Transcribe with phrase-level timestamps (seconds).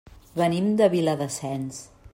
[0.39, 1.85] Venim de Viladasens.